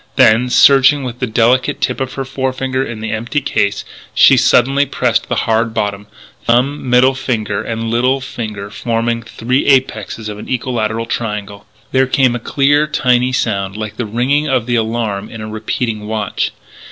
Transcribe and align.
Then, 0.15 0.49
searching 0.49 1.03
with 1.03 1.19
the 1.19 1.27
delicate 1.27 1.79
tip 1.79 2.01
of 2.01 2.13
her 2.13 2.25
forefinger 2.25 2.83
in 2.83 3.01
the 3.01 3.11
empty 3.11 3.39
case, 3.39 3.85
she 4.15 4.35
suddenly 4.35 4.87
pressed 4.87 5.29
the 5.29 5.35
bottom 5.75 6.07
hard, 6.07 6.07
thumb, 6.45 6.89
middle 6.89 7.13
finger 7.13 7.61
and 7.61 7.91
little 7.91 8.19
finger 8.19 8.71
forming 8.71 9.19
the 9.19 9.29
three 9.29 9.67
apexes 9.67 10.27
of 10.27 10.39
an 10.39 10.49
equilateral 10.49 11.05
triangle. 11.05 11.67
There 11.91 12.07
came 12.07 12.33
a 12.35 12.39
clear, 12.39 12.87
tiny 12.87 13.31
sound 13.31 13.77
like 13.77 13.97
the 13.97 14.07
ringing 14.07 14.47
of 14.49 14.65
the 14.65 14.73
alarm 14.75 15.29
in 15.29 15.39
a 15.39 15.47
repeating 15.47 16.07
watch. 16.07 16.49